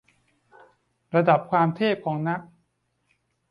[1.15, 2.41] ระดับความเทพ ของนัก